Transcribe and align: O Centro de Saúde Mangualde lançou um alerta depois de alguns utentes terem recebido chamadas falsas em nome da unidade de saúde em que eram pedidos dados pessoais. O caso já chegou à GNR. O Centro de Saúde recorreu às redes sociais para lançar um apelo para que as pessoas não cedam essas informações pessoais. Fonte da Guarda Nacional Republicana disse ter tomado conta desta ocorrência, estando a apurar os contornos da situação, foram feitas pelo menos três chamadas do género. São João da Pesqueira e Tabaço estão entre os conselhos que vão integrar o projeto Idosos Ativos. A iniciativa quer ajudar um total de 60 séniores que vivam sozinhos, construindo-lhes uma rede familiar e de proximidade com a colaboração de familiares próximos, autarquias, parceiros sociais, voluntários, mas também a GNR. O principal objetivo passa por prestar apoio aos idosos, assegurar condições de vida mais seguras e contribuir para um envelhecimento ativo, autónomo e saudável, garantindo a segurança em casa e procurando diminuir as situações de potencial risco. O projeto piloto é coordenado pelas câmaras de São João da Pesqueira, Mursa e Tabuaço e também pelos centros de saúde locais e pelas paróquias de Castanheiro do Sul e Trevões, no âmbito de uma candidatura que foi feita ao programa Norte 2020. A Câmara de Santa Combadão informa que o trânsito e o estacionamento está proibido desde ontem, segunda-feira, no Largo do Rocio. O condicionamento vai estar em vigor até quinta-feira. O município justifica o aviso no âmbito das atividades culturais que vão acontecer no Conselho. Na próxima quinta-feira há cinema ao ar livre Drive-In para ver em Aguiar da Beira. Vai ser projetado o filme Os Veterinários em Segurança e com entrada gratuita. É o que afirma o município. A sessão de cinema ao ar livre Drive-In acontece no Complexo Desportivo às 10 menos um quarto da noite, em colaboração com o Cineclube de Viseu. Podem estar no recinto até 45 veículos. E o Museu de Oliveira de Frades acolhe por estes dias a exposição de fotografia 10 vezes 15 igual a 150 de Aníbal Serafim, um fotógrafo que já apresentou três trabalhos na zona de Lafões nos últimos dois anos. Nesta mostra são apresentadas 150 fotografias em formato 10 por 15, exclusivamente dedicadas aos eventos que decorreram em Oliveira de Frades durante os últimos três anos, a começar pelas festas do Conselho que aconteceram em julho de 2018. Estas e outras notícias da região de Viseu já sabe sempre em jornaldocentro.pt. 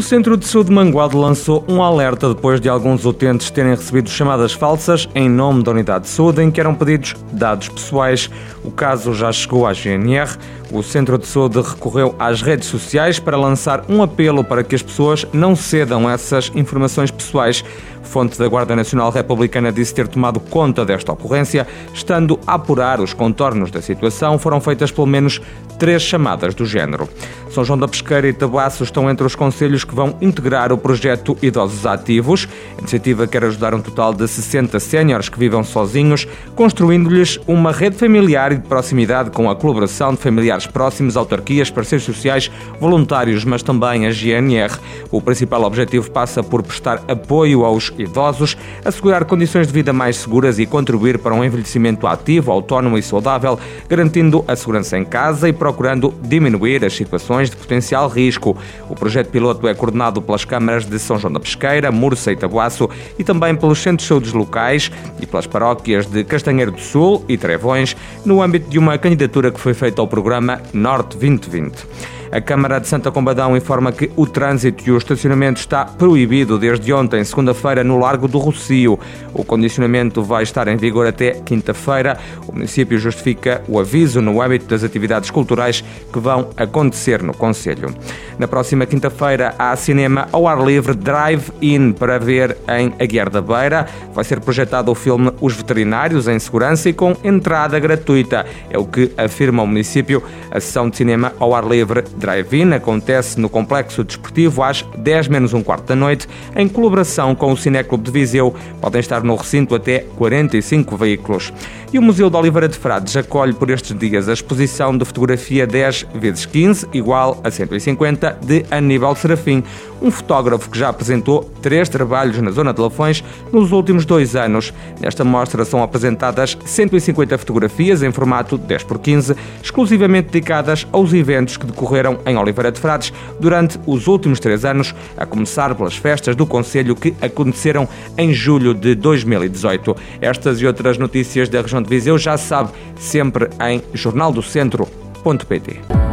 O 0.00 0.02
Centro 0.02 0.34
de 0.34 0.46
Saúde 0.46 0.72
Mangualde 0.72 1.14
lançou 1.14 1.62
um 1.68 1.82
alerta 1.82 2.26
depois 2.30 2.58
de 2.58 2.70
alguns 2.70 3.04
utentes 3.04 3.50
terem 3.50 3.72
recebido 3.72 4.08
chamadas 4.08 4.54
falsas 4.54 5.06
em 5.14 5.28
nome 5.28 5.62
da 5.62 5.72
unidade 5.72 6.04
de 6.04 6.10
saúde 6.10 6.42
em 6.42 6.50
que 6.50 6.58
eram 6.58 6.74
pedidos 6.74 7.14
dados 7.30 7.68
pessoais. 7.68 8.30
O 8.64 8.70
caso 8.70 9.12
já 9.12 9.30
chegou 9.30 9.66
à 9.66 9.74
GNR. 9.74 10.38
O 10.72 10.82
Centro 10.82 11.18
de 11.18 11.26
Saúde 11.26 11.60
recorreu 11.60 12.14
às 12.18 12.40
redes 12.40 12.68
sociais 12.68 13.18
para 13.18 13.36
lançar 13.36 13.84
um 13.90 14.02
apelo 14.02 14.42
para 14.42 14.64
que 14.64 14.74
as 14.74 14.80
pessoas 14.80 15.26
não 15.34 15.54
cedam 15.54 16.08
essas 16.08 16.50
informações 16.54 17.10
pessoais. 17.10 17.62
Fonte 18.02 18.38
da 18.38 18.48
Guarda 18.48 18.74
Nacional 18.74 19.10
Republicana 19.10 19.70
disse 19.70 19.94
ter 19.94 20.08
tomado 20.08 20.40
conta 20.40 20.84
desta 20.84 21.12
ocorrência, 21.12 21.66
estando 21.92 22.40
a 22.46 22.54
apurar 22.54 23.00
os 23.00 23.12
contornos 23.12 23.70
da 23.70 23.82
situação, 23.82 24.38
foram 24.38 24.60
feitas 24.60 24.90
pelo 24.90 25.06
menos 25.06 25.40
três 25.78 26.02
chamadas 26.02 26.54
do 26.54 26.64
género. 26.66 27.08
São 27.50 27.64
João 27.64 27.78
da 27.78 27.88
Pesqueira 27.88 28.28
e 28.28 28.32
Tabaço 28.32 28.84
estão 28.84 29.10
entre 29.10 29.26
os 29.26 29.34
conselhos 29.34 29.82
que 29.90 29.96
vão 29.96 30.16
integrar 30.20 30.72
o 30.72 30.78
projeto 30.78 31.36
Idosos 31.42 31.84
Ativos. 31.84 32.48
A 32.78 32.80
iniciativa 32.80 33.26
quer 33.26 33.44
ajudar 33.44 33.74
um 33.74 33.80
total 33.80 34.14
de 34.14 34.26
60 34.26 34.78
séniores 34.78 35.28
que 35.28 35.38
vivam 35.38 35.64
sozinhos, 35.64 36.28
construindo-lhes 36.54 37.40
uma 37.46 37.72
rede 37.72 37.96
familiar 37.96 38.52
e 38.52 38.56
de 38.56 38.62
proximidade 38.62 39.30
com 39.30 39.50
a 39.50 39.56
colaboração 39.56 40.14
de 40.14 40.20
familiares 40.20 40.66
próximos, 40.68 41.16
autarquias, 41.16 41.70
parceiros 41.70 42.04
sociais, 42.04 42.50
voluntários, 42.78 43.44
mas 43.44 43.64
também 43.64 44.06
a 44.06 44.10
GNR. 44.12 44.78
O 45.10 45.20
principal 45.20 45.64
objetivo 45.64 46.08
passa 46.08 46.40
por 46.40 46.62
prestar 46.62 47.02
apoio 47.08 47.64
aos 47.64 47.92
idosos, 47.98 48.56
assegurar 48.84 49.24
condições 49.24 49.66
de 49.66 49.72
vida 49.72 49.92
mais 49.92 50.16
seguras 50.16 50.60
e 50.60 50.66
contribuir 50.66 51.18
para 51.18 51.34
um 51.34 51.44
envelhecimento 51.44 52.06
ativo, 52.06 52.52
autónomo 52.52 52.96
e 52.96 53.02
saudável, 53.02 53.58
garantindo 53.88 54.44
a 54.46 54.54
segurança 54.54 54.96
em 54.96 55.04
casa 55.04 55.48
e 55.48 55.52
procurando 55.52 56.14
diminuir 56.22 56.84
as 56.84 56.94
situações 56.94 57.50
de 57.50 57.56
potencial 57.56 58.08
risco. 58.08 58.56
O 58.88 58.94
projeto 58.94 59.30
piloto 59.30 59.66
é 59.66 59.79
coordenado 59.80 60.20
pelas 60.20 60.44
câmaras 60.44 60.84
de 60.84 60.98
São 60.98 61.18
João 61.18 61.32
da 61.32 61.40
Pesqueira, 61.40 61.90
Mursa 61.90 62.30
e 62.30 62.36
Tabuaço 62.36 62.90
e 63.18 63.24
também 63.24 63.56
pelos 63.56 63.78
centros 63.78 64.02
de 64.02 64.08
saúde 64.08 64.36
locais 64.36 64.92
e 65.18 65.26
pelas 65.26 65.46
paróquias 65.46 66.04
de 66.04 66.22
Castanheiro 66.22 66.70
do 66.70 66.80
Sul 66.80 67.24
e 67.26 67.38
Trevões, 67.38 67.96
no 68.22 68.42
âmbito 68.42 68.68
de 68.68 68.78
uma 68.78 68.98
candidatura 68.98 69.50
que 69.50 69.58
foi 69.58 69.72
feita 69.72 70.02
ao 70.02 70.06
programa 70.06 70.60
Norte 70.74 71.16
2020. 71.16 72.19
A 72.32 72.40
Câmara 72.40 72.78
de 72.78 72.86
Santa 72.86 73.10
Combadão 73.10 73.56
informa 73.56 73.90
que 73.90 74.08
o 74.14 74.24
trânsito 74.24 74.84
e 74.86 74.92
o 74.92 74.96
estacionamento 74.96 75.58
está 75.58 75.84
proibido 75.84 76.58
desde 76.58 76.92
ontem, 76.92 77.24
segunda-feira, 77.24 77.82
no 77.82 77.98
Largo 77.98 78.28
do 78.28 78.38
Rocio. 78.38 79.00
O 79.34 79.42
condicionamento 79.42 80.22
vai 80.22 80.44
estar 80.44 80.68
em 80.68 80.76
vigor 80.76 81.08
até 81.08 81.32
quinta-feira. 81.32 82.16
O 82.46 82.52
município 82.52 82.96
justifica 83.00 83.64
o 83.66 83.80
aviso 83.80 84.20
no 84.20 84.40
âmbito 84.40 84.66
das 84.66 84.84
atividades 84.84 85.28
culturais 85.28 85.82
que 86.12 86.20
vão 86.20 86.50
acontecer 86.56 87.20
no 87.20 87.34
Conselho. 87.34 87.92
Na 88.38 88.46
próxima 88.46 88.86
quinta-feira 88.86 89.52
há 89.58 89.74
cinema 89.74 90.28
ao 90.30 90.46
ar 90.46 90.64
livre 90.64 90.94
Drive-In 90.94 91.90
para 91.92 92.16
ver 92.16 92.56
em 92.68 92.94
Aguiar 93.02 93.28
da 93.28 93.42
Beira. 93.42 93.86
Vai 94.14 94.22
ser 94.22 94.38
projetado 94.38 94.92
o 94.92 94.94
filme 94.94 95.32
Os 95.40 95.54
Veterinários 95.54 96.28
em 96.28 96.38
Segurança 96.38 96.88
e 96.88 96.92
com 96.92 97.16
entrada 97.24 97.76
gratuita. 97.80 98.46
É 98.70 98.78
o 98.78 98.84
que 98.84 99.10
afirma 99.16 99.64
o 99.64 99.66
município. 99.66 100.22
A 100.48 100.60
sessão 100.60 100.88
de 100.88 100.96
cinema 100.96 101.32
ao 101.40 101.54
ar 101.54 101.66
livre 101.66 102.04
Drive-In 102.20 102.72
acontece 102.74 103.40
no 103.40 103.48
Complexo 103.48 104.04
Desportivo 104.04 104.62
às 104.62 104.82
10 104.96 105.28
menos 105.28 105.52
um 105.52 105.62
quarto 105.62 105.86
da 105.86 105.96
noite, 105.96 106.28
em 106.54 106.68
colaboração 106.68 107.34
com 107.34 107.50
o 107.50 107.56
Cineclube 107.56 108.04
de 108.04 108.10
Viseu. 108.10 108.54
Podem 108.80 109.00
estar 109.00 109.24
no 109.24 109.34
recinto 109.34 109.74
até 109.74 110.00
45 110.16 110.96
veículos. 110.96 111.52
E 111.92 111.98
o 111.98 112.02
Museu 112.02 112.30
de 112.30 112.36
Oliveira 112.36 112.68
de 112.68 112.78
Frades 112.78 113.16
acolhe 113.16 113.52
por 113.52 113.68
estes 113.68 113.98
dias 113.98 114.28
a 114.28 114.32
exposição 114.32 114.96
de 114.96 115.04
fotografia 115.04 115.66
10 115.66 116.06
vezes 116.14 116.46
15 116.46 116.86
igual 116.92 117.40
a 117.42 117.50
150 117.50 118.38
de 118.40 118.64
Aníbal 118.70 119.16
Serafim, 119.16 119.64
um 120.00 120.10
fotógrafo 120.10 120.70
que 120.70 120.78
já 120.78 120.88
apresentou 120.88 121.50
três 121.60 121.88
trabalhos 121.88 122.38
na 122.38 122.50
zona 122.50 122.72
de 122.72 122.80
Lafões 122.80 123.22
nos 123.52 123.72
últimos 123.72 124.04
dois 124.04 124.34
anos. 124.34 124.72
Nesta 125.00 125.24
mostra 125.24 125.64
são 125.64 125.82
apresentadas 125.82 126.56
150 126.64 127.36
fotografias 127.38 128.02
em 128.02 128.12
formato 128.12 128.56
10 128.56 128.84
por 128.84 128.98
15, 128.98 129.34
exclusivamente 129.62 130.30
dedicadas 130.30 130.86
aos 130.92 131.12
eventos 131.12 131.56
que 131.56 131.66
decorreram 131.66 132.18
em 132.26 132.36
Oliveira 132.36 132.72
de 132.72 132.80
Frades 132.80 133.12
durante 133.38 133.78
os 133.86 134.06
últimos 134.06 134.40
três 134.40 134.64
anos, 134.64 134.94
a 135.16 135.26
começar 135.26 135.74
pelas 135.74 135.96
festas 135.96 136.34
do 136.34 136.46
Conselho 136.46 136.96
que 136.96 137.14
aconteceram 137.20 137.88
em 138.16 138.32
julho 138.32 138.74
de 138.74 138.94
2018. 138.94 139.96
Estas 140.20 140.60
e 140.60 140.66
outras 140.66 140.98
notícias 140.98 141.48
da 141.48 141.60
região 141.60 141.82
de 141.82 141.88
Viseu 141.88 142.18
já 142.18 142.36
sabe 142.36 142.70
sempre 142.96 143.48
em 143.60 143.82
jornaldocentro.pt. 143.94 146.09